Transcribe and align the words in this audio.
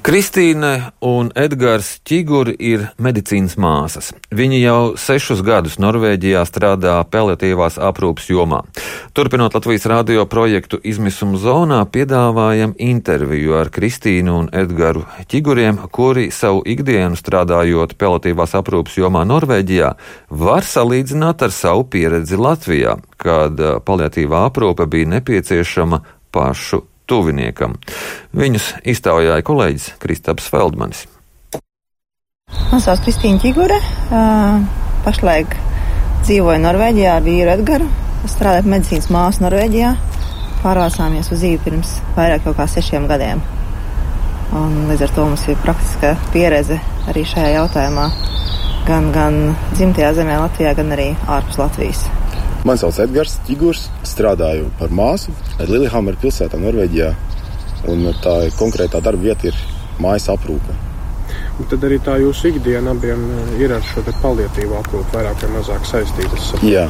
Kristīne 0.00 0.94
un 1.04 1.28
Edgars 1.36 1.98
Čiguri 2.08 2.54
ir 2.56 2.86
medicīnas 2.96 3.58
māsas. 3.60 4.06
Viņi 4.32 4.60
jau 4.62 4.78
sešus 4.96 5.42
gadus 5.44 5.76
Norvēģijā 5.82 6.40
strādā 6.48 6.94
paliatīvās 7.04 7.76
aprūpas 7.76 8.30
jomā. 8.32 8.62
Turpinot 9.12 9.52
Latvijas 9.58 9.84
radio 9.92 10.24
projektu 10.24 10.80
Izmisuma 10.80 11.36
zonā, 11.42 11.82
piedāvājam 11.84 12.72
interviju 12.80 13.58
ar 13.60 13.68
Kristīnu 13.68 14.38
un 14.40 14.48
Edgaru 14.56 15.04
Čiguriem, 15.28 15.82
kuri 15.92 16.30
savu 16.32 16.64
ikdienu 16.64 17.20
strādājot 17.20 17.92
paliatīvās 18.00 18.56
aprūpas 18.56 18.96
jomā 19.02 19.26
Norvēģijā, 19.28 19.90
var 20.32 20.64
salīdzināt 20.64 21.44
ar 21.44 21.52
savu 21.52 21.84
pieredzi 21.92 22.40
Latvijā, 22.40 22.96
kad 23.20 23.60
paliatīvā 23.84 24.46
aprūpe 24.48 24.88
bija 24.88 25.12
nepieciešama 25.18 26.00
pašu 26.32 26.86
tuviniekam. 27.10 27.76
Viņus 28.36 28.74
iztaujāja 28.94 29.46
kolēģis 29.46 29.88
Kristaps 30.02 30.48
Feldmanis. 30.52 31.06
Man 32.70 32.82
sauc 32.82 33.02
Kristīna 33.04 33.42
Čigure. 33.42 33.78
Pašlaik 35.04 35.56
dzīvoju 36.24 36.62
Norvēģijā 36.62 37.16
ar 37.18 37.26
vīru 37.26 37.54
Edgaru. 37.54 37.88
Strādāju 38.30 38.70
medicīnas 38.70 39.10
māsu 39.12 39.44
Norvēģijā. 39.46 39.94
Pārvācāmies 40.60 41.30
uz 41.32 41.40
dzīvi 41.40 41.62
pirms 41.64 41.96
vairāk 42.18 42.44
kā 42.56 42.66
sešiem 42.68 43.08
gadiem. 43.10 43.40
Un 44.56 44.90
līdz 44.90 45.06
ar 45.06 45.14
to 45.16 45.24
mums 45.28 45.46
ir 45.48 45.60
praktiska 45.62 46.16
pieredze 46.34 46.80
arī 47.10 47.22
šajā 47.28 47.54
jautājumā. 47.54 48.08
Gan, 48.88 49.10
gan 49.14 49.38
dzimtajā 49.76 50.10
zemē 50.18 50.40
Latvijā, 50.42 50.74
gan 50.78 50.90
arī 50.96 51.12
ārpus 51.30 51.60
Latvijas. 51.60 52.04
Mani 52.60 52.76
sauc 52.76 52.98
Edgars 53.00 53.38
Čigurs, 53.46 53.86
strādāju 54.04 54.66
par 54.76 54.90
māsu 54.92 55.32
Lillehammer 55.64 56.18
pilsētā, 56.20 56.58
Norvēģijā. 56.60 57.12
Un 57.88 58.10
tā 58.20 58.34
konkrētā 58.58 59.00
darba 59.00 59.30
vieta 59.30 59.48
ir 59.48 59.60
mājas 60.02 60.28
aprūpe. 60.28 60.74
Un 61.56 61.68
tad 61.70 61.86
arī 61.88 61.96
tā 62.04 62.18
jūsu 62.20 62.50
ikdiena 62.50 62.92
abiem 62.92 63.22
eh, 63.32 63.54
ir 63.64 63.72
ar 63.72 63.86
šo 63.86 64.04
palietīvo 64.20 64.76
aprūpi 64.76 65.16
vairāk 65.16 65.40
vai 65.46 65.50
mazāk 65.54 65.88
saistītas. 65.88 66.50
Jā, 66.66 66.84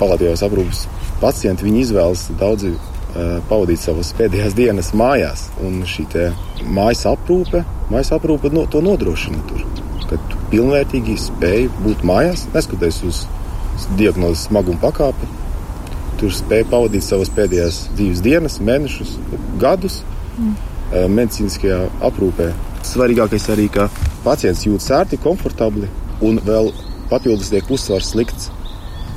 palietīvās 0.00 0.42
aprūpes 0.42 0.82
pacienti 1.22 1.68
viņi 1.68 1.84
izvēlas 1.84 2.24
daudzi 2.40 2.72
uh, 2.74 3.36
pavadīt 3.46 3.78
savas 3.78 4.10
pēdējās 4.18 4.56
dienas 4.58 4.90
mājās. 4.98 5.44
Un 5.62 5.84
šī 5.86 6.08
mājas 6.66 7.04
aprūpe, 7.12 7.62
mājas 7.92 8.10
aprūpe 8.18 8.50
no, 8.50 8.66
to 8.66 8.82
nodrošina 8.82 9.44
tur. 9.50 9.62
Kad 10.10 10.26
tu 10.32 10.42
pilnvērtīgi 10.50 11.14
spēj 11.28 11.68
būt 11.84 12.02
mājās, 12.10 12.48
neskatoties 12.56 13.00
uz 13.06 13.22
diagnozes 13.98 14.46
smaguma 14.48 14.80
pakāpe. 14.82 15.28
Tur 16.20 16.34
spēja 16.34 16.68
pavadīt 16.70 17.04
savas 17.06 17.32
pēdējās 17.34 17.80
dzīves 17.96 18.22
dienas, 18.22 18.60
mēnešus, 18.62 19.16
gadus 19.62 20.00
mm. 20.38 20.52
medicīniskajā 21.16 21.80
aprūpē. 22.08 22.52
Svarīgākais 22.86 23.48
arī, 23.54 23.68
ka 23.72 23.88
pacients 24.24 24.66
jūtas 24.66 24.90
ērti, 24.98 25.20
komfortabli 25.22 25.90
un 26.22 26.38
vēl 26.46 26.70
papildus 27.10 27.50
tiek 27.52 27.70
uzsvars 27.70 28.14
likts. 28.18 28.50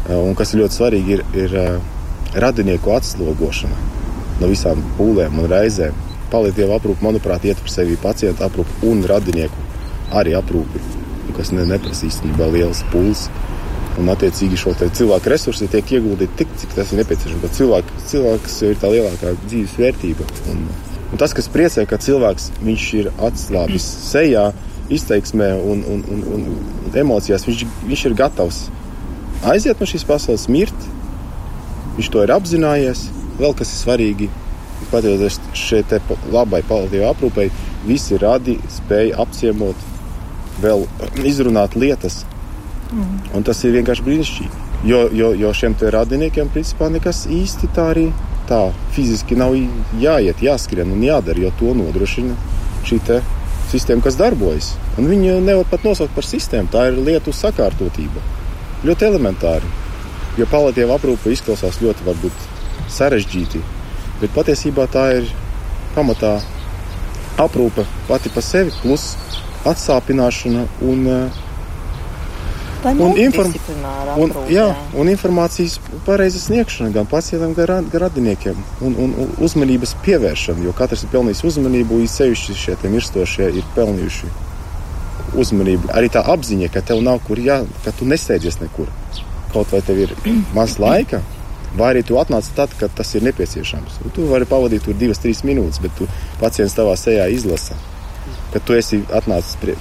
Un 0.09 0.35
kas 0.37 0.53
ir 0.53 0.63
ļoti 0.63 0.79
svarīgi, 0.79 1.19
ir, 1.19 1.45
ir 1.45 2.41
radinieku 2.41 2.93
atslogošana 2.93 3.77
no 4.41 4.49
visām 4.51 4.81
pūlēm 4.97 5.39
un 5.39 5.49
reizēm. 5.51 5.95
Palīdzīva 6.33 6.79
aprūpe, 6.79 7.05
manuprāt, 7.05 7.45
ietver 7.47 7.71
sevi 7.71 7.95
pacientu 8.01 8.43
aprūpi 8.47 8.89
un 8.89 9.03
radinieku 9.07 9.65
arī 10.15 10.33
aprūpi, 10.37 10.81
kas 11.37 11.51
ne, 11.55 11.65
neprasa 11.69 12.07
īstenībā 12.09 12.49
liels 12.53 12.83
pūles. 12.91 13.27
Un, 13.95 14.09
attiecīgi, 14.11 14.57
šo 14.59 14.73
cilvēku 14.75 15.31
resursi 15.31 15.69
tiek 15.71 15.93
ieguldīti 15.97 16.41
tik, 16.41 16.49
cik 16.59 16.73
tas 16.75 16.91
ir 16.91 16.99
nepieciešams. 16.99 17.53
Cilvēk, 17.55 17.91
cilvēks 18.11 18.57
ir 18.67 18.79
tā 18.81 18.91
lielākā 18.91 19.31
dzīves 19.45 19.75
vērtība. 19.79 20.27
Un, 20.51 20.65
un 21.13 21.21
tas, 21.21 21.35
kas 21.37 21.47
priecē, 21.51 21.85
ka 21.87 21.99
cilvēks 22.03 22.49
ir 22.99 23.11
atslābis 23.23 23.87
sejā, 24.09 24.49
izteiksmē 24.91 25.53
un, 25.55 25.85
un, 25.87 26.03
un, 26.11 26.25
un, 26.35 26.43
emocijās, 26.95 27.47
viņš, 27.47 27.63
viņš 27.87 28.03
ir 28.09 28.17
gatavs 28.19 28.59
aiziet 29.45 29.79
no 29.79 29.87
šīs 29.89 30.05
pasaules, 30.07 30.49
mirt. 30.51 30.89
Viņš 31.95 32.11
to 32.11 32.23
ir 32.25 32.33
apzinājies. 32.35 33.07
Vēl 33.39 33.55
kas 33.57 33.71
ir 33.71 33.81
svarīgi, 33.81 34.29
pateicoties 34.91 35.39
šeit 35.57 35.91
labai 36.31 36.61
palīdzībai 36.67 37.09
aprūpei, 37.09 37.49
visi 37.87 38.19
radi 38.21 38.57
spēja 38.71 39.19
apciemot, 39.23 39.87
vēl 40.63 40.85
izrunāt 41.27 41.75
lietas, 41.79 42.23
Mm. 42.95 43.15
Un 43.35 43.43
tas 43.43 43.59
ir 43.67 43.75
vienkārši 43.75 44.05
brīnišķīgi. 44.05 44.63
Jo, 44.87 45.05
jo, 45.11 45.31
jo 45.35 45.51
šiem 45.53 45.75
radiniekiem 45.95 46.49
principā 46.53 46.87
nekas 46.93 47.25
īsti 47.31 47.71
tā 47.75 47.89
arī 47.91 48.05
tā 48.49 48.61
fiziski 48.95 49.35
nav 49.35 49.55
jāiet, 49.99 50.43
jāskrien 50.45 50.91
un 50.93 51.01
jādara, 51.03 51.41
jo 51.41 51.51
to 51.59 51.73
nodrošina 51.75 52.35
šī 52.85 52.99
sistēma, 53.71 54.03
kas 54.05 54.17
darbojas. 54.19 54.73
Un 54.97 55.09
viņi 55.09 55.39
nevar 55.43 55.65
pat 55.69 55.83
nosaukt 55.83 56.13
par 56.15 56.27
sistēmu. 56.27 56.69
Tā 56.71 56.87
ir 56.91 56.99
lietu 57.01 57.33
sakārtotība. 57.33 58.21
Ļoti 58.85 59.07
elementāri. 59.09 59.71
Jo 60.37 60.45
palatīva 60.51 60.99
aprūpe 60.99 61.31
izklausās 61.33 61.81
ļoti 61.81 62.05
varbūt 62.05 62.45
sarežģīti, 62.91 63.61
bet 64.21 64.33
patiesībā 64.35 64.85
tā 64.91 65.05
ir 65.21 65.29
pamatā 65.95 66.35
aprūpe 67.41 67.85
pati 68.07 68.31
par 68.35 68.43
sevi, 68.43 68.73
plus 68.81 69.13
atsāpināšana 69.65 70.65
un 70.85 71.07
uh, 71.09 71.44
un, 72.85 73.17
inform 73.19 73.53
un, 74.21 74.33
jā, 74.51 74.65
un 74.97 75.09
informācijas 75.09 75.77
pareiza 76.05 76.39
sniegšana 76.41 76.93
gan 76.95 77.07
pacientam, 77.09 77.53
gan, 77.57 77.87
radiniekiem 77.91 78.57
un, 78.85 78.97
un, 79.05 79.13
uzmanības 79.45 79.95
pievēršana, 80.05 80.65
jo 80.65 80.73
katrs 80.77 81.05
ir 81.05 81.13
pelnījis 81.13 81.45
uzmanību, 81.49 82.01
īpaši 82.05 82.57
šie 82.61 82.77
mirstošie 82.83 83.49
ir 83.59 83.71
pelnījuši 83.77 84.33
uzmanību. 85.41 85.89
Arī 85.95 86.11
tā 86.13 86.23
apziņa, 86.35 86.69
ka 86.73 86.83
tev 86.85 87.01
nav 87.05 87.21
kur 87.27 87.39
jā, 87.41 87.61
ka 87.85 87.93
tu 87.95 88.07
nesēdies 88.09 88.61
nekur. 88.61 88.91
Kaut 89.53 89.71
vai 89.71 89.81
tev 89.85 90.01
ir 90.05 90.13
maz 90.55 90.77
laika, 90.81 91.21
vai 91.79 91.93
arī 91.93 92.05
tu 92.07 92.19
atnāc 92.19 92.47
tad, 92.55 92.73
kad 92.79 92.93
tas 92.95 93.15
ir 93.15 93.25
nepieciešams. 93.27 93.99
Un 94.05 94.15
tu 94.15 94.29
vari 94.29 94.47
pavadīt 94.49 94.85
tur 94.87 94.97
divas, 94.99 95.21
trīs 95.23 95.43
minūtes, 95.47 95.81
bet 95.83 95.95
tu 95.99 96.07
pacients 96.41 96.75
tavā 96.77 96.95
sejā 96.99 97.27
izlasa, 97.33 97.77
ka 98.53 98.63
tu 98.63 98.77
esi 98.77 99.03
atnācis 99.15 99.59
pie 99.63 99.75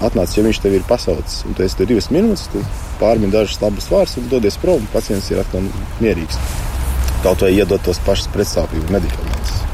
atnāc, 0.00 0.34
ja 0.36 0.44
viņš 0.46 0.60
tev 0.64 0.76
ir 0.78 0.86
pasaucis, 0.88 1.44
un 1.48 1.56
tu 1.56 1.64
esi 1.64 1.86
divas 1.86 2.10
minūtes, 2.14 2.48
tu 2.52 2.62
pārmini 3.00 3.32
dažas 3.34 3.60
labas 3.62 3.90
vārdas 3.92 4.18
un 4.20 4.28
dodies 4.32 4.58
prom, 4.60 4.82
un 4.82 4.92
pacients 4.94 5.30
ir 5.32 5.42
atkal 5.42 5.66
mierīgs. 6.00 6.40
Kaut 7.24 7.44
vai 7.44 7.52
iedot 7.56 7.82
tos 7.84 8.00
pašus 8.06 8.32
pretsāpju 8.34 8.86
medikamentus. 8.92 9.69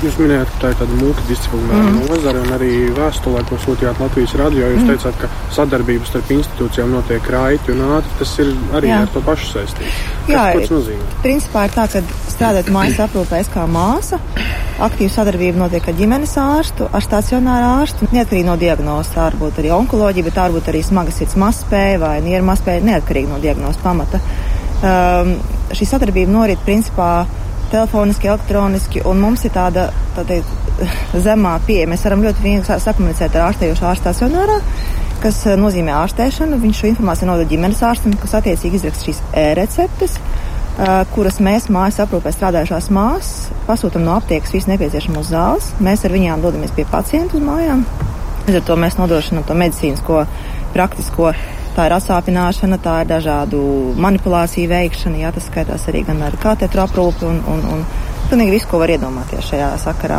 Jūs 0.00 0.14
minējāt, 0.16 0.48
ka 0.54 0.60
tā 0.62 0.68
ir 0.72 0.76
tāda 0.80 0.94
multidisciplināra 0.96 1.88
mm. 1.90 1.96
nozare, 2.08 2.40
un 2.40 2.52
arī 2.56 2.70
vēstulē, 2.96 3.42
ko 3.50 3.56
sūtījāt 3.60 3.98
Latvijas 4.00 4.32
radio, 4.40 4.70
jūs 4.72 4.84
mm. 4.86 4.92
teicāt, 4.94 5.18
ka 5.20 5.28
sadarbības 5.52 6.08
starp 6.08 6.30
institūcijām 6.38 6.94
notiek 6.94 7.26
raiti 7.34 7.74
un 7.74 7.82
ātri. 7.98 8.14
Tas 8.22 8.32
ir 8.40 8.52
arī 8.78 8.88
Jā. 8.88 9.02
ar 9.04 9.12
to 9.12 9.20
pašu 9.26 9.50
saistīts. 9.50 9.98
Jā, 10.30 10.46
tas 10.56 10.72
nozīmē. 10.72 11.08
Principā 11.20 11.66
ir 11.68 11.74
tā, 11.74 11.84
ka 11.92 12.02
strādāt 12.32 12.70
mājas 12.72 13.02
aprūpēs 13.06 13.52
kā 13.52 13.66
māsa, 13.68 14.22
aktīva 14.88 15.12
sadarbība 15.18 15.60
notiek 15.66 15.92
ar 15.92 15.98
ģimenes 16.00 16.32
ārstu, 16.40 16.88
ar 16.88 17.04
stacionāru 17.04 17.68
ārstu. 17.82 18.08
Neatkarīgi 18.14 18.48
no 18.48 18.56
diagnozes, 18.62 19.12
tā 19.12 19.26
var 19.26 19.36
būt 19.42 19.60
arī 19.60 19.74
onkoloģija, 19.76 20.30
bet 20.30 20.38
tā 20.38 20.48
var 20.48 20.56
būt 20.56 20.72
arī 20.72 20.80
smaga 20.86 21.12
sirds 21.12 21.36
mazspēja 21.44 22.00
vai 22.00 22.16
nieru 22.24 22.48
mazspēja, 22.48 22.86
neatkarīgi 22.88 23.34
no 23.34 23.42
diagnozes 23.44 23.84
pamata. 23.84 24.22
Um, 24.80 25.36
šī 25.76 25.92
sadarbība 25.92 26.32
norit 26.32 26.64
principā 26.64 27.10
telefoniski, 27.72 28.30
elektroniski, 28.30 29.04
un 29.08 29.22
mums 29.22 29.44
ir 29.46 29.54
tāda 29.54 29.88
tā 30.16 30.24
teikt, 30.28 30.80
zemā 31.26 31.56
pieeja. 31.66 31.88
Mēs 31.90 32.04
varam 32.06 32.24
ļoti 32.26 32.44
viegli 32.44 32.80
sakomunicēt 32.86 33.36
ar 33.36 33.50
ārstējošu 33.50 33.88
ārstu 33.90 34.06
stacionārā, 34.06 34.60
kas 35.24 35.42
eh, 35.46 35.58
nozīmē 35.60 35.94
ārstēšanu. 36.02 36.60
Viņš 36.62 36.82
šo 36.82 36.92
informāciju 36.94 37.30
nodod 37.30 37.50
ģimenes 37.50 37.82
ārstam, 37.86 38.16
kas 38.20 38.38
attiecīgi 38.40 38.80
izraksta 38.80 39.10
šīs 39.10 39.22
e-receptes, 39.44 40.16
uh, 40.16 41.02
kuras 41.14 41.40
mēs 41.44 41.68
mājas 41.72 42.00
aprūpē 42.04 42.32
strādājušās 42.34 42.90
māsas 42.94 43.50
pasūtam 43.68 44.02
no 44.06 44.16
aptiekas 44.18 44.54
visu 44.54 44.70
nepieciešamo 44.72 45.22
zāles. 45.26 45.70
Mēs 45.82 46.04
ar 46.06 46.14
viņām 46.16 46.42
dodamies 46.42 46.72
pie 46.74 46.86
pacientu 46.90 47.38
uz 47.38 47.44
mājām. 47.46 47.84
Līdz 48.46 48.60
ar 48.62 48.66
to 48.66 48.76
mēs 48.80 48.96
nodrošinām 48.98 49.44
to 49.46 49.54
medicīnisko, 49.58 50.24
praktisko 50.74 51.34
Tā 51.76 51.86
ir 51.86 51.94
asāpināšana, 51.94 52.80
tā 52.82 52.96
ir 53.04 53.10
dažādu 53.12 53.60
manipulāciju 54.02 54.70
veikšana, 54.72 55.20
jā, 55.22 55.30
tas 55.36 55.46
skaitās 55.46 55.86
arī 55.90 56.02
gan 56.08 56.22
ar 56.26 56.34
katedru 56.42 56.82
aprūpi 56.82 57.28
un, 57.28 57.38
un, 57.52 57.62
un 57.76 57.84
pilnīgi 58.30 58.56
visu, 58.56 58.68
ko 58.70 58.80
var 58.82 58.90
iedomāties 58.96 59.52
šajā 59.52 59.70
sakarā. 59.84 60.18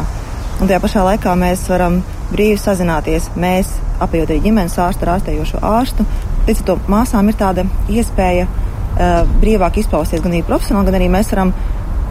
Un 0.62 0.70
tajā 0.70 0.80
pašā 0.84 1.04
laikā 1.08 1.36
mēs 1.42 1.66
varam 1.72 2.00
brīvi 2.32 2.60
sazināties, 2.62 3.32
mēs 3.40 3.74
apējot 4.02 4.32
arī 4.32 4.44
ģimenes 4.46 4.78
ārstu, 4.80 5.10
ārstējošo 5.12 5.62
ārstu. 5.66 6.06
Līdz 6.48 6.64
ar 6.64 6.68
to 6.70 6.78
māsām 6.92 7.30
ir 7.30 7.38
tāda 7.40 7.66
iespēja 7.92 8.48
uh, 8.48 9.22
brīvāk 9.42 9.82
izpausties 9.82 10.24
gan 10.24 10.36
arī 10.36 10.44
profesionāli, 10.48 10.88
gan 10.88 11.00
arī 11.02 11.10
mēs 11.12 11.34
varam 11.36 11.54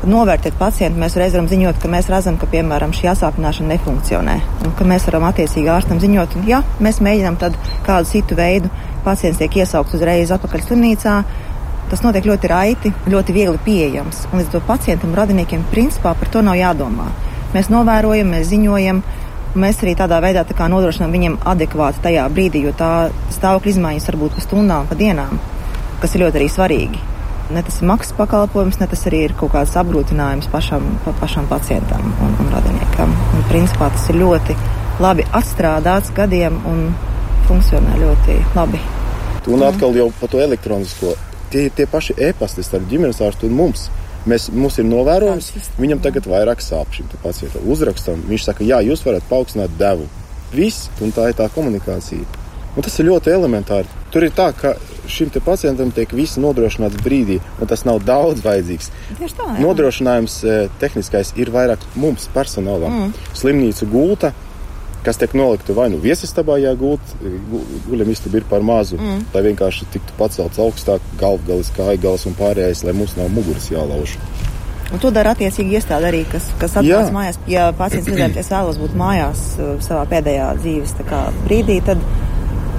novērtēt 0.08 0.56
pacientu. 0.58 1.00
Mēs 1.00 1.16
reiz 1.20 1.34
varam 1.34 1.48
ziņot, 1.50 1.78
ka 1.82 1.90
mēs 1.92 2.08
redzam, 2.12 2.38
ka, 2.40 2.48
piemēram, 2.50 2.94
šī 2.96 3.10
asāpināšana 3.12 3.74
nefunkcionē. 3.74 4.36
Un 4.66 4.74
ka 4.78 4.86
mēs 4.88 5.06
varam 5.08 5.26
attiecīgi 5.28 5.70
ārstam 5.72 6.00
ziņot, 6.02 6.36
un 6.40 6.48
ja 6.48 6.62
mēs 6.80 7.02
mēģinām 7.04 7.38
kādu 7.40 8.08
citu 8.08 8.38
veidu 8.38 8.70
pacients 9.04 9.40
tiek 9.40 9.60
iesaukts 9.62 9.96
uzreiz 9.98 10.32
atpakaļ 10.36 10.66
slimnīcā. 10.66 11.16
Tas 11.90 12.04
notiek 12.04 12.28
ļoti 12.30 12.50
raiti, 12.52 12.92
ļoti 13.10 13.34
viegli 13.34 13.58
pieejams. 13.66 14.28
Un 14.30 14.40
līdz 14.40 14.52
to 14.54 14.60
pacientam, 14.66 15.16
radiniekiem, 15.18 15.66
principā 15.72 16.14
par 16.14 16.30
to 16.30 16.44
nav 16.46 16.58
jādomā. 16.58 17.08
Mēs 17.54 17.72
novērojam, 17.72 18.30
mēs 18.30 18.52
ziņojam, 18.52 19.02
Mēs 19.50 19.80
arī 19.82 19.96
tādā 19.98 20.20
veidā 20.22 20.44
tā 20.46 20.68
nodrošinām 20.70 21.10
viņiem 21.10 21.32
adekvāti 21.50 21.98
tajā 22.04 22.28
brīdī, 22.30 22.60
jo 22.68 22.70
tā 22.70 23.10
stāvokļa 23.34 23.72
izmaiņas 23.72 24.04
var 24.06 24.18
būt 24.20 24.36
pa 24.36 24.44
stundām, 24.44 24.86
pa 24.86 24.94
dienām, 24.94 25.40
kas 25.98 26.14
ir 26.14 26.22
ļoti 26.22 26.38
arī 26.38 26.46
svarīgi. 26.54 27.00
Ne 27.50 27.62
tas 27.66 27.80
ir 27.80 27.88
maksas 27.90 28.14
pakalpojums, 28.14 28.76
ne 28.78 28.86
tas 28.86 29.00
arī 29.10 29.24
ir 29.26 29.32
kaut 29.38 29.50
kāds 29.56 29.72
apgrūtinājums 29.80 30.46
pašam, 30.52 30.84
pa, 31.02 31.14
pašam 31.18 31.48
pacientam 31.50 32.04
un, 32.22 32.36
un 32.44 32.52
radiniekam. 32.54 33.10
Un, 33.34 33.42
principā 33.50 33.88
tas 33.90 34.04
ir 34.12 34.20
ļoti 34.20 34.54
labi 35.02 35.24
atstrādāts 35.34 36.12
gadiem 36.14 36.60
un 36.70 36.84
funkcionē 37.48 37.96
ļoti 38.04 38.36
labi. 38.54 38.82
Un 39.50 39.64
atkal 39.66 39.98
jau 39.98 40.06
par 40.20 40.30
to 40.30 40.38
elektronisko. 40.44 41.16
Tie 41.50 41.66
ir 41.66 41.74
tie 41.74 41.88
paši 41.90 42.14
e-pasti 42.28 42.62
starp 42.62 42.86
ģimenes 42.92 43.18
ārstu 43.26 43.50
un 43.50 43.58
mums. 43.58 43.88
Mēs, 44.30 44.46
mums 44.54 44.76
ir 44.78 44.86
novērojums, 44.86 45.50
viņam 45.80 46.04
tagad 46.04 46.28
vairāk 46.30 46.62
sāp 46.62 46.92
šim 46.94 47.08
pacientam. 47.24 47.64
Uzrakstam, 47.72 48.22
viņš 48.30 48.46
saka, 48.46 48.66
jā, 48.68 48.78
jūs 48.84 49.02
varat 49.06 49.26
paaugstināt 49.30 49.74
devu. 49.80 50.06
Viss, 50.52 50.90
un 51.02 51.10
tā 51.16 51.30
ir 51.32 51.38
tā 51.38 51.48
komunikācija. 51.50 52.38
Un 52.76 52.86
tas 52.86 52.94
ir 53.00 53.08
ļoti 53.08 53.32
elementāri. 53.34 53.90
Tur 54.14 54.26
ir 54.26 54.34
tā, 54.36 54.50
ka 54.54 54.76
šim 55.10 55.32
pacientam 55.44 55.90
tiek 55.94 56.12
viss 56.16 56.38
nodrošināts 56.40 57.00
brīdī, 57.04 57.40
un 57.60 57.70
tas 57.70 57.84
nav 57.88 58.02
daudz 58.06 58.44
vajadzīgs. 58.44 58.90
Tieši 59.18 59.38
tā. 59.38 59.48
Jā. 59.54 59.64
Nodrošinājums 59.64 60.36
eh, 60.44 60.62
tehniskais 60.82 61.34
ir 61.40 61.52
vairāk 61.54 61.82
mums, 61.94 62.28
personālam. 62.34 62.96
Mm. 63.10 63.34
Slimnīcu 63.36 63.90
gulta, 63.90 64.32
kas 65.04 65.20
tiek 65.20 65.34
nolikta 65.36 65.74
vai 65.76 65.88
nu 65.92 66.00
viesistabā, 66.02 66.58
ja 66.60 66.74
guļamistaba 66.76 68.40
ir 68.40 68.46
par 68.50 68.64
mazu, 68.66 68.98
mm. 69.00 69.26
lai 69.34 69.44
vienkārši 69.48 69.88
tiktu 69.94 70.16
pacelts 70.18 70.60
augstāk, 70.60 71.04
galvgalis, 71.20 71.72
kājgalis 71.76 72.28
un 72.28 72.36
pārējais, 72.38 72.84
lai 72.86 72.96
mums 72.96 73.16
nav 73.18 73.32
muguras 73.34 73.70
jālauž. 73.72 74.18
Un 74.90 74.98
to 74.98 75.12
dara 75.14 75.36
attiecīgi 75.36 75.76
iestāde 75.78 76.08
arī, 76.08 76.24
kas, 76.26 76.48
kas 76.58 76.74
atrodas 76.80 77.12
mājās. 77.14 77.38
Ja 77.50 77.68
pacients 77.78 78.10
izlēma, 78.10 78.34
es 78.42 78.50
vēlos 78.50 78.80
būt 78.80 78.96
mājās 78.98 79.44
uh, 79.60 79.76
savā 79.84 80.02
pēdējā 80.10 80.48
dzīves 80.58 80.96
kā, 81.06 81.20
brīdī, 81.44 81.78
tad 81.86 82.02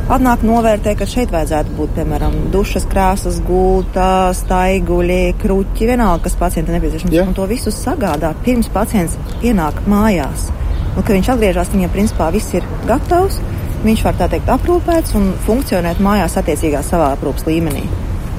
atnāk 0.10 0.46
novērtē, 0.48 0.96
ka 0.98 1.06
šeit 1.10 1.32
vajadzētu 1.34 1.76
būt, 1.78 1.94
piemēram, 1.98 2.38
dušas 2.54 2.88
krāsas, 2.90 3.40
gulta, 3.46 4.32
staiguļi, 4.38 5.22
kruķi, 5.42 5.90
vienalga, 5.92 6.26
kas 6.26 6.38
pacientam 6.40 6.78
nepieciešams. 6.78 7.16
Jā. 7.16 7.28
Un 7.28 7.38
to 7.38 7.46
visu 7.50 7.74
sagādā 7.76 8.34
pirms 8.46 8.72
pacients 8.74 9.18
ienāk 9.46 9.84
mājās. 9.92 10.50
Un, 10.96 11.04
kad 11.04 11.14
viņš 11.16 11.32
atgriežas, 11.36 11.74
viņam 11.76 11.94
principā 11.94 12.32
viss 12.34 12.56
ir 12.58 12.66
gatavs. 12.90 13.40
Viņš 13.82 14.02
var 14.06 14.18
tā 14.20 14.28
teikt 14.30 14.50
aprūpēts 14.54 15.16
un 15.18 15.32
funkcionēt 15.46 16.02
mājās 16.06 16.38
attiecīgā 16.38 16.84
savā 16.86 17.14
aprūpas 17.16 17.48
līmenī. 17.48 17.88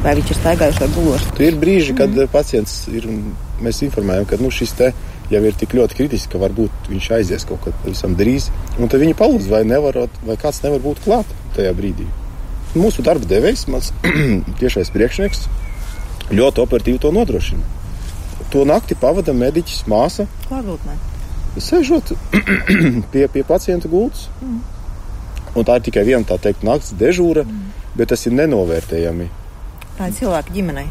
Vai 0.03 0.15
viņš 0.19 0.31
ir 0.35 0.39
staigājis 0.39 0.79
vai 0.83 0.89
gulošs? 0.97 1.31
Tur 1.35 1.47
ir 1.47 1.57
brīži, 1.63 1.97
kad 1.99 2.11
mm. 2.11 2.31
pacients 2.31 2.77
ir, 2.91 3.09
mēs 3.63 3.83
informējam, 3.87 4.27
ka 4.31 4.39
nu, 4.43 4.51
šis 4.55 4.75
te 4.79 4.93
jau 5.37 5.43
ir 5.49 5.59
tik 5.59 5.77
ļoti 5.79 5.99
kritisks, 5.99 6.31
ka 6.33 6.41
varbūt 6.43 6.91
viņš 6.93 7.11
aizies 7.19 7.47
kaut 7.49 7.63
kad 7.67 7.77
pavisam 7.85 8.17
drīz. 8.19 8.51
Un 8.79 8.93
tad 8.93 9.03
viņi 9.03 9.19
palūdz, 9.19 9.49
vai, 9.53 9.63
nevarot, 9.69 10.19
vai 10.27 10.39
kāds 10.41 10.63
nevar 10.65 10.83
būt 10.85 11.05
klāt 11.07 11.31
tajā 11.57 11.73
brīdī. 11.77 12.09
Mūsu 12.79 13.05
darba 13.05 13.29
devējs, 13.29 13.67
mans 13.73 13.93
tiešais 14.61 14.93
priekšnieks, 14.95 15.47
ļoti 16.33 16.65
operatīvi 16.65 17.03
to 17.05 17.13
nodrošina. 17.15 17.81
To 18.53 18.67
nakti 18.69 18.97
pavada 18.99 19.35
mediķis 19.37 19.87
māsa. 19.89 20.29
Klātbūtnē 20.49 20.99
sēžot 21.61 22.15
pie, 23.13 23.27
pie 23.29 23.45
pacienta 23.45 23.89
gultas. 23.89 24.29
Mm. 24.41 24.61
Un 25.53 25.69
tā 25.69 25.77
ir 25.77 25.87
tikai 25.89 26.05
viena 26.09 26.25
tā 26.25 26.39
teikt, 26.41 26.65
naktas 26.65 26.95
dežūra, 26.97 27.45
mm. 27.45 27.87
bet 27.99 28.13
tas 28.13 28.25
ir 28.27 28.37
nenovērtējami. 28.39 29.29
Tā 29.99 30.09
ir 30.09 30.17
cilvēka 30.17 30.55
ģimenei. 30.55 30.89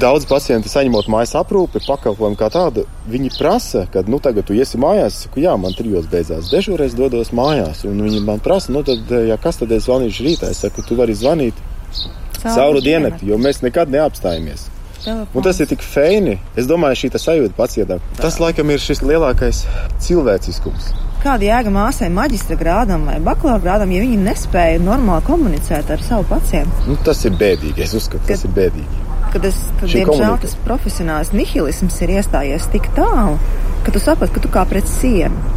Daudz 0.00 0.26
pacienti 0.26 0.70
saņemot 0.72 1.08
mājas 1.12 1.36
aprūpi, 1.38 1.82
pakalpojumu 1.86 2.38
kā 2.40 2.48
tādu, 2.52 2.86
viņi 3.10 3.30
prasa, 3.36 3.84
ka, 3.92 4.02
nu, 4.10 4.18
tagad 4.22 4.48
tu 4.48 4.56
iesi 4.56 4.80
mājās. 4.82 5.22
Saku, 5.26 5.42
jā, 5.44 5.54
man 5.60 5.76
trijos 5.76 6.08
beidzās 6.10 6.50
dežūra, 6.52 6.88
es 6.88 6.96
dodos 6.98 7.30
mājās. 7.36 7.84
Un 7.86 8.00
viņi 8.02 8.22
man 8.26 8.42
prasa, 8.42 8.72
nu, 8.74 8.82
tad, 8.86 9.12
ja 9.28 9.38
kas 9.40 9.60
tad 9.62 9.74
es 9.76 9.86
zvanīšu 9.86 10.26
rītā? 10.26 10.50
Es 10.50 10.64
saku, 10.64 10.84
tu 10.86 10.98
vari 10.98 11.14
zvanīt 11.16 11.60
cauru 12.42 12.82
diennakti, 12.82 13.28
jo 13.30 13.38
mēs 13.40 13.62
nekad 13.62 13.92
neapstājamies. 13.92 14.66
Un 15.06 15.42
tas 15.44 15.60
ir 15.62 15.68
tik 15.70 15.84
feini. 15.86 16.38
Es 16.58 16.66
domāju, 16.66 17.04
šī 17.04 17.10
sajūta 17.22 17.54
pacientam. 17.54 18.02
Tas 18.18 18.40
laikam 18.42 18.72
ir 18.74 18.82
šis 18.82 19.04
lielākais 19.06 19.62
cilvēciskums. 20.02 20.90
Kāda 21.22 21.46
jēga 21.46 21.70
māsai 21.74 22.08
maģistra 22.12 22.58
grādam 22.58 23.06
vai 23.08 23.16
bakalaura 23.22 23.62
grādam, 23.62 23.94
ja 23.94 24.02
viņi 24.02 24.18
nespēja 24.26 24.82
normāli 24.82 25.26
komunicēt 25.26 25.90
ar 25.94 26.02
savu 26.06 26.26
pacientu? 26.30 26.86
Nu, 26.90 26.98
tas 27.06 27.22
ir 27.26 27.38
bēdīgi. 27.38 27.82
Es 27.86 27.94
uzskatu, 27.98 28.24
ka, 28.26 28.34
tas 28.34 28.46
ir 28.46 28.54
bēdīgi. 28.58 29.05
Kad 29.36 29.48
es, 29.50 29.60
tad, 29.76 29.92
diemžēl, 29.92 30.38
tas 30.40 30.56
profesionāls 30.64 31.34
nihilisms 31.36 32.00
ir 32.06 32.16
iestājies 32.16 32.70
tik 32.72 32.88
tālu, 32.96 33.36
ka 33.84 33.92
tu 33.92 34.00
saproti, 34.00 34.32
ka 34.32 34.44
tu 34.44 34.52
kā 34.52 34.64
pret 34.68 34.88
sienu. 34.88 35.54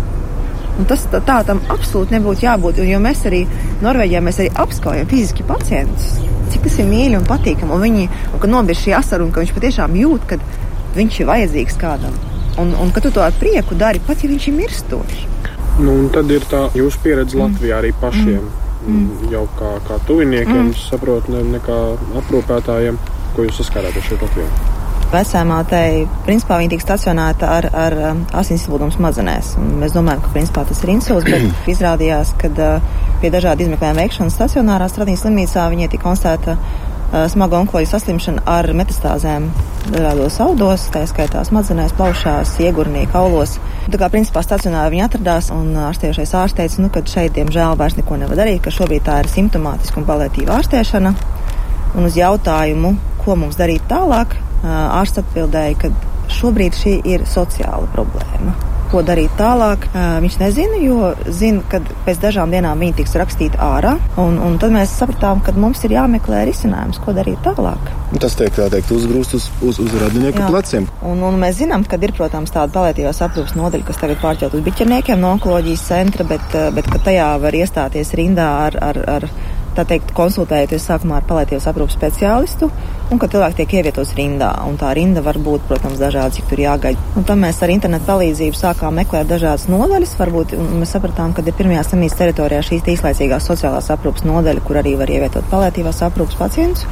Un 0.79 0.87
tas 0.87 1.01
tā, 1.11 1.19
tā 1.23 1.41
tam 1.47 1.63
absolūti 1.71 2.15
nebūtu 2.15 2.45
jābūt. 2.45 2.83
Jo 2.87 2.99
mēs 3.03 3.25
arī 3.27 3.45
Norvēģijā 3.83 4.23
mēs 4.23 4.43
arī 4.43 4.51
apskaujam 4.63 5.07
fiziski 5.11 5.47
pacientus 5.47 6.19
cik 6.49 6.65
tas 6.65 6.79
ir 6.81 6.89
mīļi 6.89 7.19
un 7.19 7.27
patīkami. 7.29 7.75
Un, 7.75 7.83
viņi, 7.85 8.07
un 8.37 8.53
nobiež 8.53 8.83
šī 8.85 8.95
asara, 8.97 9.25
un 9.25 9.33
ka 9.33 9.43
viņš 9.43 9.53
patiešām 9.55 9.97
jūt, 9.99 10.25
ka 10.29 10.39
viņš 10.97 11.19
ir 11.21 11.29
vajadzīgs 11.29 11.77
kādam. 11.81 12.15
Un, 12.59 12.73
un 12.81 12.93
ka 12.95 13.03
tu 13.03 13.11
to 13.15 13.23
ar 13.23 13.35
prieku 13.39 13.77
dari, 13.79 14.01
pat 14.03 14.23
ja 14.23 14.31
viņš 14.31 14.49
ir 14.49 14.57
mirstošs. 14.57 15.21
Nu, 15.79 15.93
tad 16.11 16.31
ir 16.33 16.43
tā 16.51 16.65
jūsu 16.75 16.99
pieredze 17.05 17.37
mm. 17.37 17.43
Latvijā 17.45 17.77
arī 17.79 17.93
pašiem. 18.01 18.41
Mm. 18.83 18.97
mm. 18.97 19.29
Jau 19.35 19.45
kā, 19.59 19.71
kā 19.87 19.99
tuviniekiem, 20.09 20.71
mm. 20.71 20.75
saprotu, 20.89 21.35
ne, 21.35 21.45
ne 21.53 21.61
kā 21.63 21.77
aprūpētājiem, 22.23 22.99
ko 23.35 23.47
jūs 23.47 23.61
saskārāties 23.61 24.09
šeit 24.09 24.25
Latvijā. 24.25 24.77
Vecāmātei, 25.09 26.03
principā 26.27 26.59
viņa 26.59 26.69
tika 26.75 26.85
stacionēta 26.85 27.47
ar, 27.49 27.67
ar 27.73 27.95
um, 28.11 28.19
asins 28.37 28.61
izplūdumu 28.61 28.93
smadzenēs. 28.93 29.55
Mēs 29.81 29.95
domājam, 29.95 30.21
ka 30.21 30.33
principā 30.35 30.61
tas 30.69 30.83
ir 30.85 30.91
insults, 30.93 31.25
bet 31.25 31.49
izrādījās, 31.73 32.35
ka 32.37 32.51
uh, 32.53 32.93
pie 33.23 33.33
dažādu 33.33 33.65
izmeklējumu 33.65 34.03
veikšanas 34.03 34.37
stacionārā 34.37 34.91
Stradīnas 34.91 35.25
slimnīcā 35.25 35.65
viņai 35.73 35.89
tika 35.95 36.05
konstatēta 36.05 36.59
uh, 36.59 37.25
smaga 37.33 37.57
onkoloģija 37.63 37.93
saslimšana 37.95 38.45
ar 38.53 38.69
metastāzēm 38.77 39.49
dažādos 39.89 40.37
audos, 40.45 40.85
tā 40.93 41.01
skaitā 41.09 41.41
smadzenēs, 41.47 41.97
plaušās, 41.97 42.53
iegurnī, 42.61 43.07
kaulos. 43.09 43.57
Tā 43.89 43.97
kā 43.97 44.11
principā 44.13 44.45
stacionārā 44.45 44.93
viņa 44.93 45.09
atradās 45.09 45.49
un 45.55 45.73
ārstējušais 45.89 46.37
ārsts 46.37 46.61
teica, 46.61 46.83
nu, 46.85 46.93
ka 46.93 47.01
šeit, 47.09 47.33
diemžēl, 47.33 47.73
vairs 47.79 47.97
neko 47.97 48.21
nevar 48.21 48.37
darīt, 48.37 48.61
ka 48.61 48.73
šobrīd 48.77 49.09
tā 49.09 49.23
ir 49.23 49.33
simptomātiska 49.33 49.97
un 49.97 50.05
palētīva 50.05 50.59
ārstēšana. 50.59 51.15
Un 51.97 52.05
uz 52.05 52.19
jautājumu, 52.19 52.93
ko 53.23 53.37
mums 53.39 53.59
darīt 53.59 53.85
tālāk, 53.91 54.37
ārsts 54.63 55.23
atbildēja, 55.23 55.77
ka 55.83 55.93
šobrīd 56.29 56.75
šī 56.77 56.97
ir 57.09 57.29
sociāla 57.29 57.87
problēma. 57.93 58.55
Ko 58.89 59.03
darīt 59.05 59.35
tālāk, 59.37 59.83
viņš 59.93 60.35
nezina, 60.41 60.79
jo 60.81 61.11
zina, 61.29 61.61
ka 61.69 61.77
pēc 62.07 62.23
dažām 62.23 62.49
dienām 62.49 62.79
viņa 62.81 62.95
tiks 62.97 63.13
rakstīta 63.21 63.59
ārā. 63.61 63.91
Un, 64.17 64.39
un 64.41 64.55
tad 64.61 64.73
mēs 64.73 64.95
sapratām, 64.97 65.43
ka 65.45 65.53
mums 65.53 65.83
ir 65.85 65.93
jāmeklē 65.93 66.39
risinājums, 66.49 66.97
ko 67.03 67.13
darīt 67.13 67.37
tālāk. 67.45 67.91
Tas 68.17 68.33
tiek 68.39 68.49
tā 68.55 68.65
teikt 68.73 68.89
uzgrūst 68.95 69.35
uz, 69.37 69.45
uz, 69.61 69.77
uz 69.83 69.93
radinieku 69.93 70.41
Jā. 70.41 70.49
pleciem. 70.49 70.89
Un, 71.05 71.21
un 71.27 71.37
mēs 71.37 71.59
zinām, 71.61 71.85
ka 71.85 72.01
ir, 72.01 72.15
protams, 72.17 72.49
tāda 72.55 72.73
palietīvās 72.79 73.21
aprūpas 73.27 73.53
nodaļa, 73.59 73.85
kas 73.91 74.01
tagad 74.01 74.23
pārķelt 74.23 74.57
uz 74.57 74.65
biķerniekiem 74.65 75.21
no 75.21 75.35
onkoloģijas 75.37 75.85
centra, 75.91 76.25
bet, 76.25 76.57
bet 76.73 76.89
tajā 77.05 77.29
var 77.45 77.61
iestāties 77.61 78.15
rindā 78.17 78.49
ar, 78.65 78.81
ar, 78.89 79.03
ar 79.19 79.29
tā 79.77 79.85
teikt, 79.85 80.15
konsultējoties 80.17 80.89
sākumā 80.89 81.21
ar 81.21 81.29
palētīvas 81.29 81.69
aprūpas 81.69 81.99
speciālistu, 81.99 82.71
un 83.09 83.19
ka 83.21 83.27
cilvēki 83.31 83.57
tiek 83.59 83.73
ievietots 83.79 84.11
rindā. 84.17 84.49
Un 84.69 84.77
tā 84.79 84.91
rinda 84.97 85.23
var 85.25 85.39
būt, 85.41 85.65
protams, 85.69 85.99
dažāda, 86.01 86.33
cik 86.35 86.49
tur 86.51 86.61
jāgaida. 86.63 87.01
Un 87.19 87.25
tam 87.27 87.41
mēs 87.45 87.61
ar 87.65 87.73
internetu 87.73 88.07
palīdzību 88.09 88.59
sākām 88.59 88.99
meklēt 88.99 89.29
dažādas 89.29 89.67
nodaļas. 89.71 90.15
Varbūt 90.19 90.53
mēs 90.81 90.93
sapratām, 90.95 91.33
ka 91.33 91.45
ir 91.45 91.57
pirmajā 91.57 91.85
slimnīcas 91.87 92.19
teritorijā 92.19 92.61
šīs 92.69 92.91
īslaicīgās 92.95 93.49
sociālās 93.49 93.89
aprūpas 93.95 94.27
nodaļa, 94.27 94.65
kur 94.67 94.81
arī 94.81 94.95
var 94.99 95.11
ievietot 95.13 95.49
palētīvās 95.51 96.03
aprūpas 96.09 96.37
pacientus. 96.39 96.85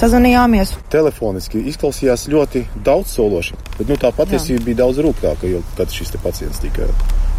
Sazvanījāmies. 0.00 0.74
Telefoniski 0.90 1.62
izklausījās 1.72 2.26
ļoti 2.32 2.66
daudz 2.86 3.14
sološi, 3.18 3.58
bet 3.78 3.88
nu, 3.90 4.00
tā 4.00 4.12
patiesība 4.16 4.62
Jā. 4.62 4.66
bija 4.70 4.82
daudz 4.84 5.02
rūgtāka, 5.04 5.54
kad 5.78 5.94
šis 5.94 6.16
pacients 6.22 6.62
tika 6.62 6.88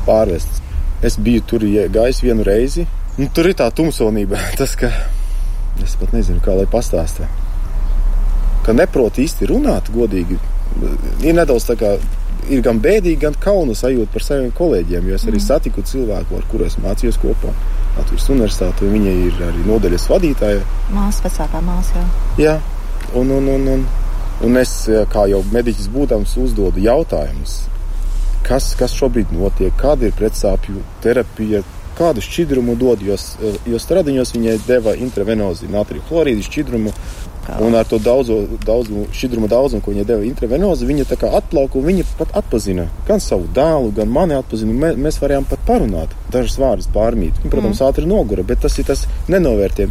pārvests. 0.07 0.63
Es 1.01 1.15
biju 1.17 1.41
tur 1.49 1.63
gājis 1.65 2.19
vienu 2.21 2.43
reizi, 2.45 2.85
Nu, 3.19 3.27
tur 3.35 3.49
ir 3.49 3.57
tā 3.59 3.67
tumsonība, 3.75 4.39
tas, 4.59 4.77
ka 4.79 4.87
es 5.83 5.97
pat 5.99 6.15
nezinu, 6.15 6.39
kā 6.43 6.55
lai 6.55 6.67
pastāstītu. 6.69 7.40
Ka 8.65 8.75
neprot 8.77 9.19
īsti 9.21 9.49
runāt, 9.49 9.89
godīgi. 9.93 10.37
Ir 11.25 11.35
nedaudz 11.35 11.65
tā 11.67 11.75
kā 11.79 11.95
ir 12.49 12.61
gan 12.65 12.79
bēdīgi, 12.81 13.19
gan 13.21 13.35
kauna 13.41 13.75
sajūta 13.77 14.13
par 14.13 14.25
saviem 14.25 14.51
kolēģiem. 14.57 15.09
Jo 15.09 15.17
es 15.17 15.25
arī 15.27 15.39
mm. 15.39 15.47
satiku 15.47 15.85
cilvēku, 15.87 16.37
ar 16.37 16.45
kuriem 16.51 16.85
mācījos 16.85 17.19
kopā 17.21 17.53
Latvijas 17.97 18.29
Universitātē. 18.33 18.91
Viņa 18.91 19.15
ir 19.27 19.41
arī 19.49 19.65
nodaļas 19.67 20.07
vadītāja. 20.11 20.61
Māsa, 20.95 21.25
vecākā 21.27 21.63
māsa. 21.65 22.05
Jā, 22.39 22.55
jā. 22.55 22.55
Un, 23.17 23.33
un, 23.35 23.49
un, 23.51 23.67
un, 23.73 23.83
un 24.47 24.61
es, 24.61 24.73
kā 25.11 25.25
jau 25.27 25.41
mediķis 25.51 25.89
būdams, 25.91 26.37
uzdodu 26.39 26.79
jautājumus. 26.85 27.57
Kas, 28.47 28.71
kas 28.79 28.95
šobrīd 28.97 29.33
notiek, 29.35 29.73
kāda 29.77 30.07
ir 30.07 30.15
pretsāpju 30.17 30.81
terapija, 31.03 31.61
kādu 31.97 32.23
šķidrumu 32.23 32.77
dod, 32.79 33.03
jo, 33.05 33.17
jo 33.67 33.81
stradiņos 33.81 34.31
viņai 34.33 34.55
deva 34.65 34.95
intravenozi 34.97 35.69
natrija 35.71 36.07
chlorīdu 36.07 36.47
šķidrumu. 36.47 36.93
Un 37.61 37.73
ar 37.75 37.87
to 37.89 37.97
daudzo, 37.97 38.43
daudzu 38.65 39.07
šķidrumu 39.17 39.47
daudzumu, 39.49 39.81
ko 39.81 39.93
viņa 39.95 40.05
deva 40.07 40.25
intravenozi, 40.27 40.85
viņa 40.85 41.07
tā 41.09 41.17
kā 41.19 41.31
atplauka 41.39 41.79
un 41.79 41.87
viņa 41.87 42.05
pat 42.19 42.35
atpazina 42.37 42.85
gan 43.07 43.23
savu 43.23 43.49
dēlu, 43.55 43.89
gan 43.97 44.13
mani 44.13 44.37
atpazina. 44.37 44.75
Mē, 44.83 44.91
mēs 45.01 45.17
varējām 45.23 45.47
pat 45.49 45.65
parunāt, 45.67 46.13
dažas 46.31 46.59
vārdas 46.61 46.91
pārmīt. 46.93 47.41
Viņa, 47.41 47.51
protams, 47.51 47.81
mm. 47.81 47.87
ātri 47.89 48.05
nogura, 48.07 48.45
bet 48.45 48.61
tas 48.63 48.77
ir 48.77 48.87
tas 48.87 49.07
nenovērtē. 49.31 49.89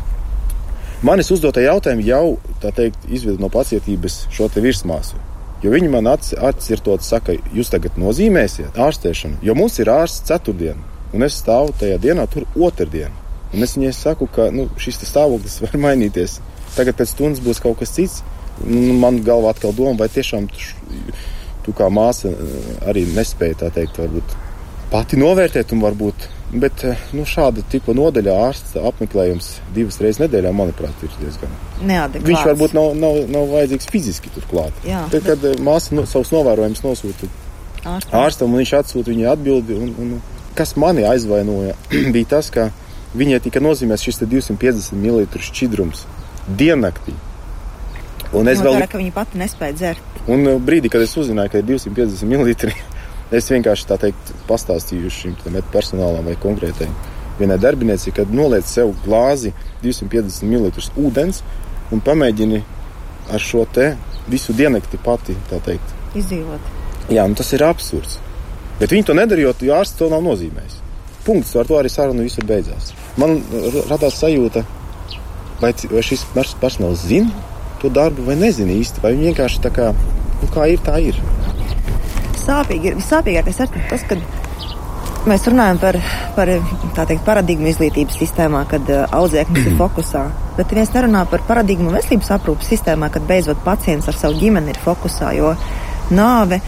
Manis 1.06 1.32
uzdotie 1.32 1.64
jautājumi 1.64 2.06
jau, 2.06 2.38
tā 2.62 2.70
teikt, 2.76 3.08
izveda 3.08 3.40
no 3.42 3.48
pacietības 3.52 4.26
šo 4.30 4.50
te 4.52 4.62
virsmāsu. 4.62 5.18
Jo 5.60 5.72
viņi 5.74 5.90
man 5.92 6.08
atcirtot, 6.08 7.04
saka, 7.04 7.34
jūs 7.56 7.72
tagad 7.72 7.98
nozīmēsiet 8.00 8.78
ārstēšanu, 8.80 9.40
jo 9.44 9.56
mums 9.56 9.76
ir 9.80 9.90
ārsts 9.92 10.24
ceturtdien, 10.28 10.78
un 11.12 11.24
es 11.26 11.36
stāvu 11.40 11.74
tajā 11.80 11.98
dienā 12.00 12.24
tur 12.32 12.46
otrdien. 12.56 13.12
Un 13.50 13.66
es 13.66 13.74
viņai 13.76 13.92
saku, 13.96 14.28
ka 14.30 14.48
nu, 14.54 14.68
šis 14.80 15.02
stāvoklis 15.08 15.58
var 15.64 15.76
mainīties. 15.88 16.38
Tagad 16.76 16.98
pēc 16.98 17.14
stundas 17.14 17.42
būs 17.44 17.62
kaut 17.62 17.80
kas 17.80 17.94
cits. 17.96 18.20
Nu, 18.60 18.94
man 19.00 19.22
galvā 19.24 19.54
atkal 19.54 19.72
doma, 19.76 19.96
vai 20.02 20.10
tiešām 20.12 20.48
tu, 20.52 21.14
tu 21.64 21.74
kā 21.76 21.88
māsa 21.92 22.32
eh, 22.32 22.68
arī 22.90 23.06
nespēja 23.14 23.62
tā 23.64 23.70
teikt, 23.74 24.00
varbūt 24.02 24.36
pati 24.90 25.18
novērtēt 25.20 25.72
un 25.74 25.82
varbūt. 25.84 26.28
Bet 26.50 26.84
eh, 26.84 27.00
nu, 27.16 27.24
šāda 27.28 27.62
tipa 27.70 27.94
nodaļā 27.96 28.34
ārsta 28.48 28.82
apmeklējums 28.90 29.52
divas 29.74 30.00
reizes 30.02 30.20
nedēļā, 30.24 30.52
manuprāt, 30.56 31.04
ir 31.06 31.14
diezgan 31.22 31.52
neadekvāts. 31.86 32.26
Viņš 32.26 32.46
varbūt 32.50 32.76
nav, 32.76 32.90
nav, 32.98 33.20
nav 33.30 33.48
vajadzīgs 33.54 33.88
fiziski 33.92 34.32
turklāt. 34.34 34.84
Jā, 34.86 35.06
Tad, 35.12 35.22
bet... 35.22 35.30
kad 35.30 35.48
eh, 35.52 35.64
māsa 35.64 35.96
no, 35.96 36.04
savus 36.10 36.34
novērojumus 36.34 36.84
nosūta 36.84 37.30
ārstam, 37.80 38.20
ārstam 38.20 38.52
un 38.52 38.60
viņš 38.60 38.76
atsūta 38.82 39.14
viņai 39.14 39.28
atbildi, 39.30 39.78
un, 39.78 39.92
un, 40.02 40.46
kas 40.58 40.74
mani 40.80 41.06
aizvainoja, 41.08 41.78
bija 42.14 42.34
tas, 42.36 42.52
ka 42.52 42.68
viņai 43.16 43.40
tika 43.46 43.62
nozīmēts 43.62 44.04
šis 44.10 44.24
250 44.26 44.98
ml 44.98 45.24
šķidrums 45.48 46.04
diennaktī. 46.58 47.14
Un 48.36 48.48
es 48.50 48.60
vēl 48.62 48.78
tādu, 48.78 48.90
ka 48.92 49.00
viņa 49.00 49.14
pati 49.14 49.40
nespēja 49.40 49.76
dzert. 49.76 50.18
Un 50.30 50.46
uh, 50.46 50.58
brīdī, 50.62 50.90
kad 50.92 51.02
es 51.02 51.16
uzzināju, 51.18 51.50
ka 51.52 51.62
ir 51.62 51.66
250 51.70 52.28
ml, 52.30 52.74
es 53.38 53.50
vienkārši 53.50 53.88
tā 53.90 53.98
teikt 54.06 54.34
pastāstīju 54.48 55.10
šim 55.14 55.38
personālam 55.72 56.28
vai 56.30 56.36
konkrētai 56.40 56.88
vienai 57.40 57.58
darbinieci, 57.58 58.12
kad 58.14 58.32
noliec 58.34 58.68
sev 58.68 58.92
glāzi 59.04 59.54
250 59.82 60.44
ml 60.44 60.70
ūdens 61.00 61.40
un 61.90 62.02
pamēģini 62.04 62.60
ar 63.32 63.42
šo 63.42 63.64
te 63.72 63.94
visu 64.30 64.54
diennakti 64.54 65.00
pati, 65.02 65.34
teikt, 65.50 65.94
izdzīvot. 66.18 66.76
Jā, 67.10 67.24
nu 67.26 67.38
tas 67.38 67.50
ir 67.56 67.64
absurds. 67.66 68.18
Bet 68.80 68.92
viņi 68.94 69.08
to 69.08 69.16
nedarīja, 69.16 69.54
jo 69.66 69.74
ārsts 69.76 69.98
to 69.98 70.08
nav 70.12 70.22
nozīmējis. 70.24 70.78
Punkts, 71.24 71.54
ar 71.58 71.66
to 71.68 71.76
arī 71.76 71.90
saruna 71.92 72.24
viss 72.24 72.40
beidzās. 72.46 72.92
Man 73.20 73.40
radās 73.90 74.20
sajūta, 74.22 74.62
vai, 75.60 75.72
vai 75.92 76.02
šis 76.04 76.26
personāls 76.34 77.06
zina 77.06 77.30
to 77.80 77.88
darbu 77.92 78.26
vai 78.26 78.36
nezina 78.36 78.74
īsti, 78.76 79.00
vai 79.04 79.14
viņi 79.14 79.30
vienkārši 79.30 79.62
tā 79.64 79.72
kā, 79.72 79.90
nu, 80.42 80.48
kā 80.52 80.68
ir, 80.72 80.82
tā 80.84 80.98
ir. 81.00 81.16
Sāpīgi 82.40 82.90
ir 82.90 82.98
visāpīgākais 82.98 83.62
ir 83.64 83.70
tas, 83.88 84.04
ka 84.08 84.18
mēs 85.28 85.46
runājam 85.48 85.80
par, 85.80 85.96
par 86.36 86.52
teikt, 86.98 87.24
paradigmu 87.24 87.70
izglītības 87.70 88.20
sistēmā, 88.20 88.66
kad 88.68 88.92
uh, 88.92 89.06
audzēknis 89.16 89.70
ir 89.70 89.78
fokusā. 89.82 90.26
Bet 90.58 90.74
viens 90.76 90.92
nerunā 90.92 91.24
par 91.30 91.44
paradigmu 91.48 91.94
veselības 91.94 92.34
aprūpas 92.36 92.68
sistēmā, 92.74 93.08
kad 93.14 93.24
beidzot 93.28 93.64
pacients 93.64 94.08
ar 94.10 94.18
savu 94.18 94.36
ģimeni 94.40 94.74
ir 94.74 94.84
fokusā, 94.84 95.32
jo 95.38 95.54
nāve 96.12 96.60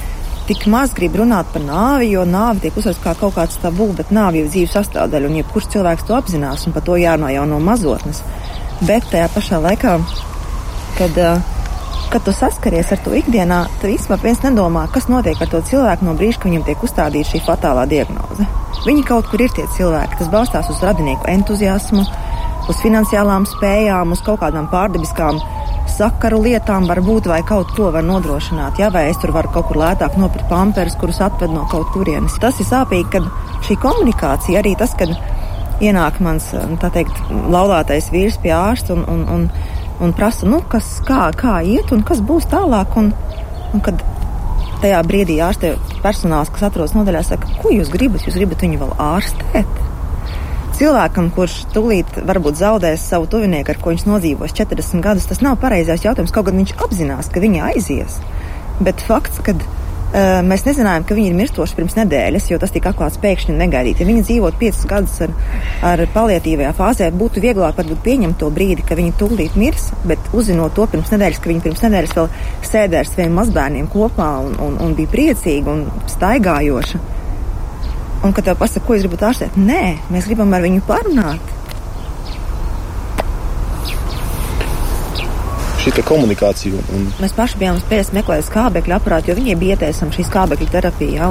tik 0.49 0.65
maz 0.71 0.95
grib 0.97 1.15
runāt 1.21 1.53
par 1.53 1.63
nāvi, 1.65 2.13
jo 2.17 2.25
nāve 2.29 2.65
tiek 2.65 2.77
uzsvērta 2.77 3.05
kā 3.05 3.15
kaut 3.21 3.37
kāds 3.37 3.61
tabū, 3.63 3.93
bet 3.99 4.11
nāve 4.15 4.41
ir 4.41 4.49
dzīves 4.51 4.75
sastāvdaļa, 4.79 5.29
un 5.29 5.39
jebkurš 5.39 5.69
cilvēks 5.77 6.09
to 6.09 6.17
apzinās, 6.17 6.67
un 6.67 6.75
par 6.75 6.85
to 6.89 6.97
jārunā 6.99 7.31
jau 7.37 7.45
no 7.49 7.61
mazotnes. 7.63 8.25
Bet 8.83 9.05
tajā 9.13 9.29
pašā 9.31 9.61
laikā, 9.63 9.93
kad, 10.99 11.19
kad 12.11 12.25
tu 12.27 12.35
saskaries 12.35 12.91
ar 12.91 12.99
to 13.05 13.13
ikdienā, 13.15 13.61
tad 13.79 13.93
īstenībā 13.93 14.19
viens 14.25 14.43
nedomā, 14.43 14.89
kas 14.91 15.07
notiek 15.13 15.39
ar 15.39 15.51
to 15.53 15.61
cilvēku 15.69 16.09
no 16.09 16.17
brīža, 16.19 16.41
kad 16.43 16.51
viņam 16.51 16.67
tiek 16.67 16.83
uzstādīta 16.83 17.31
šī 17.31 17.43
fatālā 17.47 17.87
diagnoze. 17.91 18.49
Viņi 18.83 19.05
kaut 19.07 19.29
kur 19.31 19.45
ir 19.45 19.55
tie 19.55 19.69
cilvēki, 19.77 20.19
tas 20.19 20.33
balstās 20.33 20.71
uz 20.73 20.83
radinieku 20.83 21.31
entuziasmu, 21.31 22.03
uz 22.73 22.81
finansiālām 22.83 23.47
spējām, 23.47 24.17
uz 24.17 24.23
kaut 24.27 24.41
kādām 24.43 24.67
pārdabiskām 24.73 25.39
sakaru 25.93 26.41
lietām, 26.43 26.89
varbūt 26.91 27.29
vai 27.31 27.43
kaut 27.47 27.71
ko 27.77 27.91
var 27.95 28.03
nodrošināt. 28.07 28.81
Jā, 28.83 28.91
vai 28.95 29.07
es 29.11 29.21
tur 29.23 29.35
varu 29.37 29.53
kaut 29.55 29.69
kur 29.71 29.79
lētāk 29.83 30.19
nopirkt 30.19 30.51
pamperus, 30.51 30.99
kurus 30.99 31.21
atved 31.23 31.55
no 31.55 31.69
kaut 31.71 31.91
kurienes. 31.95 32.39
Tas 32.43 32.59
ir 32.59 32.67
sāpīgi, 32.67 33.11
kad 33.15 33.63
šī 33.67 33.79
komunikācija 33.83 34.63
arī 34.63 34.75
tas, 34.79 34.97
kad 34.99 35.15
ienāk 35.83 36.21
mans 36.23 36.49
teikt, 36.83 37.19
laulātais 37.31 38.11
vīrs 38.13 38.39
pie 38.43 38.53
ārsta 38.57 38.95
un, 38.97 39.05
un, 39.11 39.23
un, 39.35 39.47
un 40.03 40.15
prasa, 40.17 40.49
nu, 40.49 40.63
kas, 40.73 40.95
kā, 41.07 41.27
kā 41.39 41.59
iet 41.67 41.93
un 41.95 42.05
kas 42.07 42.23
būs 42.25 42.49
tālāk. 42.53 42.97
Un, 43.01 43.13
un 43.73 43.85
kad 43.85 44.03
tajā 44.83 45.03
brīdī 45.07 45.39
ārstē 45.45 45.75
personāls, 46.03 46.51
kas 46.53 46.69
atrodas 46.69 46.95
nodaļā, 46.97 47.25
saka, 47.27 47.51
ko 47.63 47.73
jūs 47.75 47.93
gribat? 47.93 48.27
Jūs 48.27 48.39
gribat 48.39 48.65
viņu 48.65 48.81
vēl 48.83 48.95
ārstēt? 49.03 49.81
Cilvēkam, 50.73 51.29
kurš 51.37 51.59
tūlīt 51.75 52.17
varbūt 52.27 52.59
zaudēs 52.59 53.05
savu 53.13 53.29
tuvinieku, 53.31 53.75
ar 53.75 53.79
ko 53.79 53.93
viņš 53.93 54.07
nodzīvos 54.09 54.57
40 54.57 55.05
gadus, 55.05 55.29
tas 55.31 55.43
nav 55.45 55.61
pareizais 55.63 56.03
jautājums. 56.03 56.33
Kaut 56.35 56.49
gan 56.49 56.59
viņš 56.59 56.75
apzinās, 56.89 57.31
ka 57.31 57.43
viņa 57.45 57.69
aizies. 57.75 58.19
Bet 58.83 59.05
fakts, 59.07 59.39
ka 59.45 59.55
Uh, 59.55 59.82
mēs 60.13 60.67
nezinājām, 60.67 61.07
ka 61.09 61.17
viņi 61.17 61.31
ir 61.31 61.37
mirstoši 61.39 61.77
pirms 61.79 61.95
nedēļas, 61.97 62.49
jo 62.51 62.59
tas 62.61 62.73
tika 62.75 62.91
atklāts 62.93 63.21
pēkšņi 63.23 63.55
un 63.55 63.63
negaidīti. 63.63 64.03
Ja 64.03 64.09
viņi 64.11 64.25
dzīvot 64.29 64.59
piecus 64.61 64.85
gadus 64.91 65.15
ar, 65.25 65.33
ar 65.89 66.03
paliatīvajā 66.13 66.73
fāzē, 66.77 67.09
būtu 67.17 67.41
vieglāk 67.45 67.79
varbūt 67.79 68.03
pieņemt 68.05 68.39
to 68.43 68.51
brīdi, 68.53 68.85
ka 68.85 68.99
viņi 68.99 69.15
tūlīt 69.21 69.57
mirs, 69.61 69.89
bet 70.09 70.33
uzzinot 70.37 70.77
to 70.77 70.87
pirms 70.93 71.15
nedēļas, 71.15 71.41
ka 71.41 71.53
viņi 71.53 71.65
pirms 71.65 71.85
nedēļas 71.87 72.15
vēl 72.19 72.29
sēdēja 72.69 73.07
ar 73.07 73.11
saviem 73.13 73.41
mazbērniem 73.41 73.89
kopā 73.93 74.29
un, 74.45 74.59
un, 74.67 74.79
un 74.85 74.95
bija 74.99 75.13
priecīgi 75.15 75.73
un 75.73 75.87
staigājoši. 76.13 77.03
Un 78.23 78.37
kad 78.37 78.47
tev 78.47 78.61
pasaka, 78.61 78.87
ko 78.87 78.95
jūs 78.95 79.09
gribat 79.09 79.27
ārstēt, 79.33 79.57
nē, 79.59 79.83
mēs 80.13 80.29
gribam 80.31 80.53
ar 80.55 80.63
viņu 80.63 80.85
parunāt. 80.87 81.52
Šī 85.83 86.05
komunikācija. 86.07 86.83
Un... 86.95 87.07
Mēs 87.23 87.35
paši 87.37 87.59
bijām 87.61 87.81
spējuši 87.83 88.17
meklēt 88.19 88.47
skābekļa 88.47 88.99
aparātu, 89.01 89.33
jo 89.33 89.39
viņiem 89.39 89.63
bija 89.63 89.77
ieteicama 89.77 90.15
šī 90.15 90.27
skābekļa 90.29 90.71
terapija. 90.77 91.31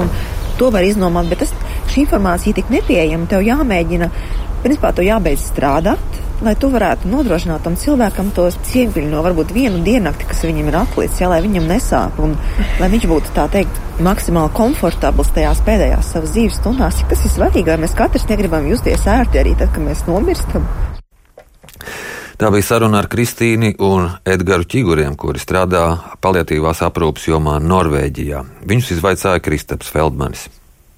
to 0.60 0.70
var 0.74 0.84
iznomāt, 0.86 1.30
bet 1.32 1.44
tas, 1.44 1.54
šī 1.92 2.04
informācija 2.06 2.58
tik 2.58 2.72
nepieejama. 2.72 3.28
Tev 3.30 3.44
jāmēģina, 3.46 4.10
principā, 4.64 4.92
to 4.92 5.06
jābeidz 5.06 5.48
strādāt. 5.52 6.20
Lai 6.42 6.56
tu 6.58 6.72
varētu 6.72 7.06
nodrošināt 7.06 7.62
tam 7.62 7.76
cilvēkam 7.78 8.32
to 8.34 8.48
cieņu 8.66 9.04
no 9.12 9.20
varbūt 9.22 9.52
vienu 9.54 9.78
diennakti, 9.86 10.26
kas 10.26 10.42
viņam 10.42 10.72
ir 10.72 10.78
atlicis, 10.80 11.20
ja, 11.22 11.28
lai 11.30 11.38
viņam 11.44 11.68
nesāp 11.70 12.18
un 12.18 12.34
lai 12.80 12.88
viņš 12.90 13.06
būtu 13.12 13.36
tā 13.36 13.46
teikt 13.52 14.02
maksimāli 14.02 14.50
komfortabls 14.56 15.30
tajās 15.36 15.62
pēdējās 15.68 16.10
savas 16.16 16.34
dzīves 16.34 16.58
stundās. 16.58 17.04
Tas 17.12 17.22
ir 17.22 17.36
svarīgi, 17.36 17.70
lai 17.70 17.84
mēs 17.84 17.94
katrs 17.94 18.26
negribam 18.32 18.66
justies 18.66 19.06
ērti 19.06 19.38
arī 19.44 19.54
tad, 19.54 19.70
kad 19.70 19.86
mēs 19.86 20.02
nomirstam. 20.10 20.66
Tā 22.42 22.48
bija 22.50 22.66
saruna 22.66 22.98
ar 22.98 23.06
Kristīnu 23.06 23.68
un 23.86 24.08
Edgars 24.26 24.66
Čiguriem, 24.66 25.14
kuri 25.14 25.38
strādā 25.38 25.82
paliatīvās 26.26 26.80
aprūpas 26.82 27.28
jomā 27.28 27.60
Norvēģijā. 27.62 28.40
Viņus 28.66 28.90
izvaicāja 28.96 29.44
Kristaps 29.44 29.92
Feldmanis. 29.94 30.48